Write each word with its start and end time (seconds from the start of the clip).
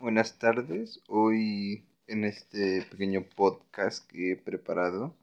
Buenas 0.00 0.38
tardes. 0.38 1.02
Hoy 1.08 1.84
en 2.06 2.24
este 2.24 2.82
pequeño 2.82 3.24
podcast 3.34 4.08
que 4.08 4.30
he 4.30 4.36
preparado 4.36 5.16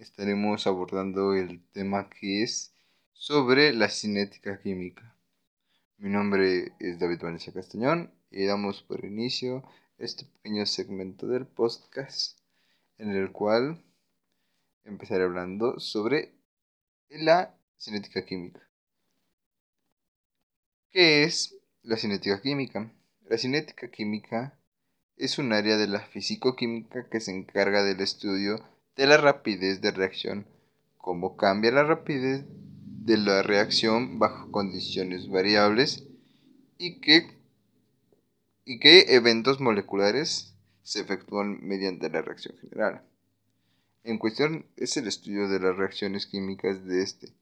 estaremos 0.00 0.66
abordando 0.66 1.32
el 1.34 1.62
tema 1.70 2.10
que 2.10 2.42
es 2.42 2.74
sobre 3.12 3.72
la 3.72 3.88
cinética 3.88 4.60
química. 4.60 5.14
Mi 5.98 6.10
nombre 6.10 6.72
es 6.80 6.98
David 6.98 7.20
Vanessa 7.22 7.52
Castañón 7.52 8.10
y 8.32 8.46
damos 8.46 8.82
por 8.82 9.04
inicio 9.04 9.62
este 9.96 10.24
pequeño 10.24 10.66
segmento 10.66 11.28
del 11.28 11.46
podcast 11.46 12.36
en 12.98 13.10
el 13.10 13.30
cual 13.30 13.80
empezaré 14.82 15.22
hablando 15.22 15.78
sobre 15.78 16.32
la 17.10 17.54
cinética 17.78 18.26
química. 18.26 18.60
¿Qué 20.90 21.22
es 21.22 21.56
la 21.84 21.96
cinética 21.96 22.42
química? 22.42 22.90
La 23.28 23.38
cinética 23.38 23.90
química 23.90 24.56
es 25.16 25.38
un 25.38 25.52
área 25.52 25.76
de 25.76 25.88
la 25.88 25.98
físico-química 25.98 27.08
que 27.08 27.18
se 27.18 27.32
encarga 27.32 27.82
del 27.82 28.00
estudio 28.00 28.64
de 28.94 29.08
la 29.08 29.16
rapidez 29.16 29.80
de 29.80 29.90
reacción, 29.90 30.46
cómo 30.96 31.36
cambia 31.36 31.72
la 31.72 31.82
rapidez 31.82 32.44
de 32.48 33.16
la 33.16 33.42
reacción 33.42 34.20
bajo 34.20 34.52
condiciones 34.52 35.28
variables 35.28 36.04
y 36.78 37.00
qué, 37.00 37.36
y 38.64 38.78
eventos 38.82 39.60
moleculares 39.60 40.54
se 40.84 41.00
efectúan 41.00 41.58
mediante 41.66 42.08
la 42.08 42.22
reacción 42.22 42.56
general. 42.58 43.02
En 44.04 44.18
cuestión 44.18 44.66
es 44.76 44.96
el 44.98 45.08
estudio 45.08 45.48
de 45.48 45.58
las 45.58 45.76
reacciones 45.76 46.26
químicas 46.26 46.84
de 46.84 47.02
este. 47.02 47.32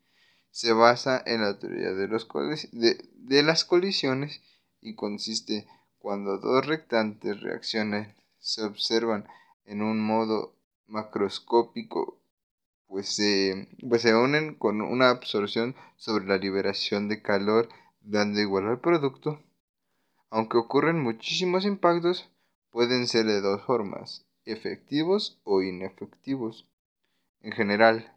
Se 0.51 0.73
basa 0.73 1.23
en 1.27 1.43
la 1.43 1.59
teoría 1.59 1.93
de 1.93 3.43
las 3.43 3.65
colisiones 3.67 4.41
y 4.85 4.95
consiste 4.95 5.67
cuando 5.99 6.39
dos 6.39 6.65
reactantes 6.67 7.41
reaccionan 7.41 8.15
se 8.39 8.63
observan 8.63 9.27
en 9.65 9.83
un 9.83 10.01
modo 10.01 10.55
macroscópico 10.87 12.21
pues 12.87 13.09
se, 13.09 13.67
pues 13.89 14.03
se 14.03 14.15
unen 14.15 14.55
con 14.55 14.81
una 14.81 15.11
absorción 15.11 15.75
sobre 15.97 16.27
la 16.27 16.37
liberación 16.37 17.09
de 17.09 17.23
calor 17.23 17.69
dando 18.03 18.39
igual 18.41 18.69
al 18.69 18.79
producto. 18.79 19.43
Aunque 20.31 20.59
ocurren 20.59 21.03
muchísimos 21.03 21.65
impactos, 21.65 22.31
pueden 22.71 23.09
ser 23.09 23.27
de 23.27 23.41
dos 23.41 23.63
formas, 23.63 24.27
efectivos 24.45 25.41
o 25.43 25.63
inefectivos. 25.63 26.69
En 27.41 27.51
general, 27.51 28.15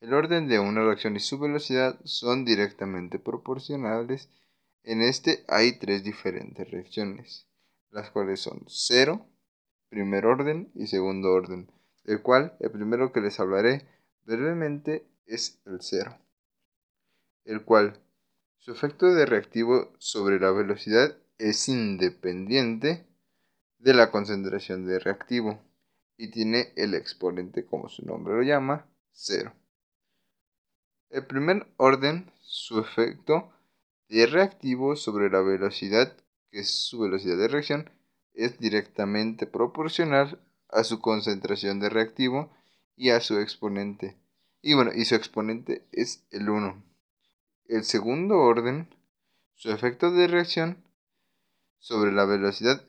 el 0.00 0.14
orden 0.14 0.46
de 0.46 0.60
una 0.60 0.84
reacción 0.84 1.16
y 1.16 1.20
su 1.20 1.38
velocidad 1.38 1.98
son 2.04 2.44
directamente 2.44 3.18
proporcionales 3.18 4.28
en 4.88 5.02
este 5.02 5.44
hay 5.48 5.78
tres 5.78 6.02
diferentes 6.02 6.70
reacciones, 6.70 7.46
las 7.90 8.10
cuales 8.10 8.40
son 8.40 8.64
cero, 8.68 9.26
primer 9.90 10.24
orden 10.24 10.72
y 10.74 10.86
segundo 10.86 11.30
orden, 11.30 11.70
del 12.04 12.22
cual 12.22 12.56
el 12.58 12.70
primero 12.70 13.12
que 13.12 13.20
les 13.20 13.38
hablaré 13.38 13.86
brevemente 14.24 15.06
es 15.26 15.60
el 15.66 15.82
cero, 15.82 16.16
el 17.44 17.64
cual 17.64 18.00
su 18.56 18.72
efecto 18.72 19.12
de 19.12 19.26
reactivo 19.26 19.92
sobre 19.98 20.40
la 20.40 20.52
velocidad 20.52 21.14
es 21.36 21.68
independiente 21.68 23.06
de 23.76 23.92
la 23.92 24.10
concentración 24.10 24.86
de 24.86 25.00
reactivo 25.00 25.60
y 26.16 26.30
tiene 26.30 26.72
el 26.76 26.94
exponente, 26.94 27.66
como 27.66 27.90
su 27.90 28.06
nombre 28.06 28.36
lo 28.36 28.42
llama, 28.42 28.86
cero. 29.12 29.52
El 31.10 31.26
primer 31.26 31.66
orden, 31.76 32.32
su 32.40 32.80
efecto 32.80 33.52
de 34.08 34.26
reactivo 34.26 34.96
sobre 34.96 35.30
la 35.30 35.40
velocidad, 35.40 36.16
que 36.50 36.60
es 36.60 36.70
su 36.70 37.00
velocidad 37.00 37.36
de 37.36 37.48
reacción, 37.48 37.90
es 38.32 38.58
directamente 38.58 39.46
proporcional 39.46 40.40
a 40.68 40.84
su 40.84 41.00
concentración 41.00 41.80
de 41.80 41.88
reactivo 41.88 42.50
y 42.96 43.10
a 43.10 43.20
su 43.20 43.38
exponente. 43.38 44.16
Y 44.62 44.74
bueno, 44.74 44.92
y 44.94 45.04
su 45.04 45.14
exponente 45.14 45.86
es 45.92 46.24
el 46.30 46.48
1. 46.48 46.82
El 47.66 47.84
segundo 47.84 48.38
orden, 48.38 48.88
su 49.54 49.70
efecto 49.70 50.10
de 50.10 50.26
reacción 50.26 50.84
sobre 51.78 52.12
la 52.12 52.24
velocidad 52.24 52.84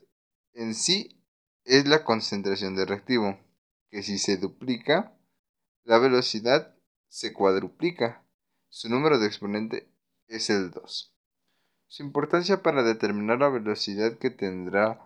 en 0.54 0.74
sí 0.74 1.22
es 1.66 1.88
la 1.88 2.04
concentración 2.04 2.76
de 2.76 2.86
reactivo, 2.86 3.40
que 3.90 4.04
si 4.04 4.18
se 4.18 4.38
duplica, 4.38 5.16
la 5.84 6.00
velocidad 6.00 6.76
se 7.08 7.34
cuadruplica. 7.34 8.24
Su 8.70 8.90
número 8.90 9.20
de 9.20 9.28
exponente 9.28 9.88
es 10.30 10.50
el 10.50 10.72
2. 10.72 11.14
Su 11.88 12.04
importancia 12.04 12.62
para 12.62 12.84
determinar 12.84 13.40
la 13.40 13.50
velocidad 13.50 14.18
que 14.18 14.30
tendrá 14.30 15.02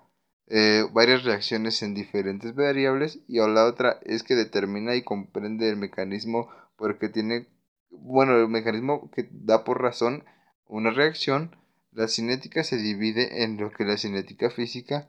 eh, 0.48 0.86
varias 0.92 1.24
reacciones 1.24 1.82
en 1.82 1.94
diferentes 1.94 2.54
variables 2.54 3.20
y 3.28 3.38
la 3.38 3.66
otra 3.66 4.00
es 4.04 4.24
que 4.24 4.36
determina 4.36 4.96
y 4.96 5.04
comprende 5.04 5.70
el 5.70 5.78
mecanismo 5.78 6.50
porque 6.76 7.08
tiene, 7.08 7.48
bueno, 7.90 8.36
el 8.36 8.50
mecanismo 8.50 9.10
que 9.12 9.30
da 9.32 9.64
por 9.64 9.82
razón 9.82 10.26
una 10.68 10.92
reacción. 10.92 11.56
La 11.92 12.08
cinética 12.08 12.64
se 12.64 12.78
divide 12.78 13.44
en 13.44 13.58
lo 13.58 13.72
que 13.72 13.86
la 13.86 13.98
cinética 13.98 14.50
física, 14.50 15.08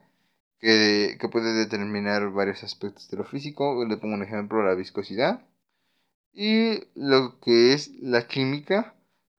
que, 0.61 1.17
que 1.19 1.29
puede 1.29 1.55
determinar 1.55 2.31
varios 2.31 2.63
aspectos 2.63 3.11
de 3.11 3.17
lo 3.17 3.25
físico, 3.25 3.85
le 3.85 3.97
pongo 3.97 4.15
un 4.15 4.23
ejemplo, 4.23 4.63
la 4.63 4.75
viscosidad, 4.75 5.45
y 6.33 6.81
lo 6.95 7.41
que 7.41 7.73
es 7.73 7.91
la 8.01 8.27
química, 8.27 8.95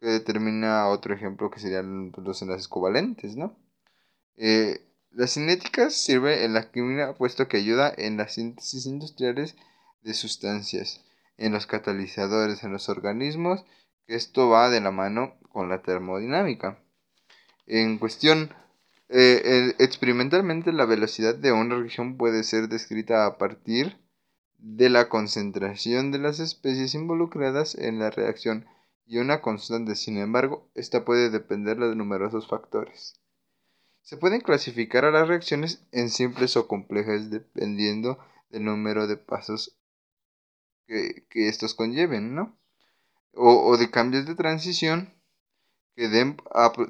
que 0.05 0.11
determina 0.11 0.87
otro 0.87 1.15
ejemplo 1.15 1.49
que 1.49 1.59
serían 1.59 2.11
los 2.15 2.39
enlaces 2.43 2.67
covalentes, 2.67 3.35
¿no? 3.35 3.57
Eh, 4.37 4.85
la 5.09 5.25
cinética 5.25 5.89
sirve 5.89 6.45
en 6.45 6.53
la 6.53 6.69
química 6.69 7.15
puesto 7.15 7.47
que 7.47 7.57
ayuda 7.57 7.91
en 7.97 8.15
las 8.15 8.35
síntesis 8.35 8.85
industriales 8.85 9.55
de 10.03 10.13
sustancias, 10.13 11.03
en 11.37 11.53
los 11.53 11.65
catalizadores, 11.65 12.63
en 12.63 12.71
los 12.71 12.87
organismos, 12.87 13.65
que 14.05 14.13
esto 14.13 14.47
va 14.47 14.69
de 14.69 14.79
la 14.79 14.91
mano 14.91 15.39
con 15.49 15.69
la 15.69 15.81
termodinámica. 15.81 16.77
En 17.65 17.97
cuestión, 17.97 18.53
eh, 19.09 19.73
experimentalmente 19.79 20.71
la 20.71 20.85
velocidad 20.85 21.33
de 21.33 21.51
una 21.51 21.77
reacción 21.77 22.15
puede 22.15 22.43
ser 22.43 22.69
descrita 22.69 23.25
a 23.25 23.39
partir 23.39 23.97
de 24.59 24.89
la 24.89 25.09
concentración 25.09 26.11
de 26.11 26.19
las 26.19 26.39
especies 26.39 26.93
involucradas 26.93 27.73
en 27.73 27.97
la 27.97 28.11
reacción 28.11 28.67
y 29.05 29.17
una 29.19 29.41
constante. 29.41 29.95
Sin 29.95 30.17
embargo, 30.17 30.69
esta 30.75 31.05
puede 31.05 31.29
depender 31.29 31.77
de 31.77 31.95
numerosos 31.95 32.47
factores. 32.47 33.19
Se 34.01 34.17
pueden 34.17 34.41
clasificar 34.41 35.05
a 35.05 35.11
las 35.11 35.27
reacciones 35.27 35.83
en 35.91 36.09
simples 36.09 36.57
o 36.57 36.67
complejas 36.67 37.29
dependiendo 37.29 38.19
del 38.49 38.65
número 38.65 39.07
de 39.07 39.17
pasos 39.17 39.77
que, 40.87 41.25
estos 41.33 41.73
conlleven, 41.73 42.35
¿no? 42.35 42.55
O, 43.33 43.75
de 43.77 43.89
cambios 43.89 44.25
de 44.25 44.35
transición 44.35 45.13
que, 45.95 46.07
den 46.07 46.37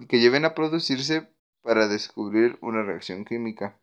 que 0.09 0.19
lleven 0.19 0.45
a 0.45 0.53
producirse 0.53 1.27
para 1.61 1.87
descubrir 1.87 2.57
una 2.61 2.83
reacción 2.83 3.25
química. 3.25 3.79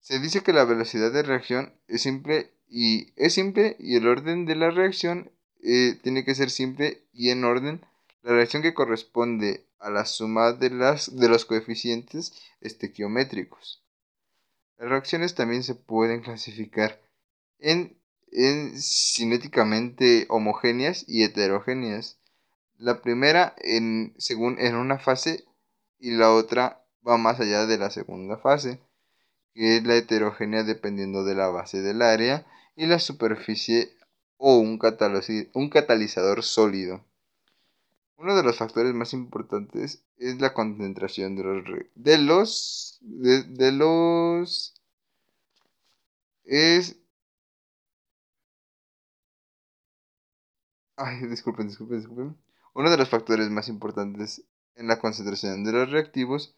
Se 0.00 0.20
dice 0.20 0.42
que 0.42 0.52
la 0.52 0.64
velocidad 0.64 1.12
de 1.12 1.22
reacción 1.22 1.74
es 1.88 2.02
simple 2.02 2.52
y 2.68 3.12
es 3.16 3.34
simple 3.34 3.76
y 3.78 3.96
el 3.96 4.06
orden 4.06 4.46
de 4.46 4.54
la 4.54 4.70
reacción 4.70 5.30
eh, 5.62 5.98
tiene 6.02 6.24
que 6.24 6.34
ser 6.34 6.50
simple 6.50 7.02
y 7.12 7.30
en 7.30 7.44
orden. 7.44 7.84
La 8.22 8.32
reacción 8.32 8.62
que 8.62 8.74
corresponde 8.74 9.66
a 9.78 9.90
la 9.90 10.04
suma 10.04 10.52
de, 10.52 10.70
las, 10.70 11.16
de 11.16 11.28
los 11.28 11.44
coeficientes 11.44 12.32
estequiométricos. 12.60 13.82
Las 14.78 14.90
reacciones 14.90 15.34
también 15.34 15.62
se 15.62 15.74
pueden 15.74 16.20
clasificar 16.20 17.00
en, 17.58 17.98
en 18.30 18.80
cinéticamente 18.80 20.26
homogéneas 20.28 21.04
y 21.08 21.24
heterogéneas. 21.24 22.18
La 22.76 23.02
primera 23.02 23.54
en, 23.58 24.14
según 24.18 24.58
en 24.60 24.76
una 24.76 24.98
fase 24.98 25.44
y 25.98 26.12
la 26.12 26.32
otra 26.32 26.84
va 27.06 27.16
más 27.16 27.40
allá 27.40 27.66
de 27.66 27.78
la 27.78 27.90
segunda 27.90 28.36
fase, 28.36 28.80
que 29.54 29.78
es 29.78 29.84
la 29.84 29.96
heterogénea 29.96 30.62
dependiendo 30.62 31.24
de 31.24 31.34
la 31.34 31.48
base 31.48 31.82
del 31.82 32.02
área 32.02 32.46
y 32.76 32.86
la 32.86 33.00
superficie 33.00 33.90
o 34.38 34.56
un, 34.58 34.78
un 35.54 35.70
catalizador 35.70 36.42
sólido. 36.42 37.04
Uno 38.16 38.34
de 38.34 38.42
los 38.42 38.56
factores 38.56 38.94
más 38.94 39.12
importantes 39.12 40.02
es 40.16 40.40
la 40.40 40.52
concentración 40.52 41.36
de 41.36 41.44
los 41.44 41.64
de 41.94 42.18
los 42.18 42.98
de, 43.00 43.72
los 43.72 44.74
es 46.44 46.96
Ay, 50.96 51.26
disculpen, 51.28 51.68
disculpen, 51.68 51.98
disculpen. 51.98 52.36
Uno 52.74 52.90
de 52.90 52.96
los 52.96 53.08
factores 53.08 53.50
más 53.50 53.68
importantes 53.68 54.42
en 54.74 54.88
la 54.88 54.98
concentración 54.98 55.62
de 55.62 55.72
los 55.72 55.90
reactivos 55.90 56.56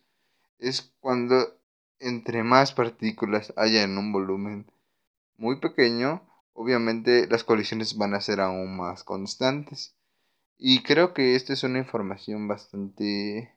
es 0.58 0.92
cuando 1.00 1.58
entre 1.98 2.42
más 2.42 2.72
partículas 2.72 3.52
haya 3.56 3.82
en 3.82 3.98
un 3.98 4.12
volumen 4.12 4.66
muy 5.36 5.56
pequeño, 5.56 6.22
obviamente 6.60 7.26
las 7.26 7.42
colisiones 7.42 7.96
van 7.96 8.14
a 8.14 8.20
ser 8.20 8.40
aún 8.40 8.76
más 8.76 9.02
constantes. 9.02 9.96
Y 10.58 10.82
creo 10.82 11.14
que 11.14 11.34
esta 11.34 11.54
es 11.54 11.64
una 11.64 11.78
información 11.78 12.48
bastante 12.48 13.54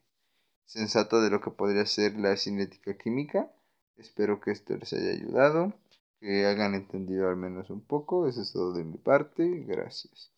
sensato 0.65 1.21
de 1.21 1.29
lo 1.29 1.41
que 1.41 1.51
podría 1.51 1.85
ser 1.85 2.17
la 2.17 2.37
cinética 2.37 2.97
química. 2.97 3.51
Espero 3.97 4.39
que 4.39 4.51
esto 4.51 4.77
les 4.77 4.93
haya 4.93 5.11
ayudado, 5.11 5.73
que 6.21 6.45
hayan 6.45 6.75
entendido 6.75 7.27
al 7.27 7.35
menos 7.35 7.69
un 7.69 7.81
poco. 7.81 8.27
Eso 8.27 8.41
es 8.41 8.53
todo 8.53 8.73
de 8.73 8.85
mi 8.85 8.97
parte. 8.97 9.65
Gracias. 9.67 10.32